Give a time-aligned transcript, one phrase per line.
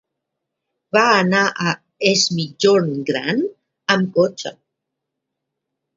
[0.97, 1.75] Va anar a
[2.11, 3.47] Es Migjorn Gran
[3.97, 4.57] amb cotxe.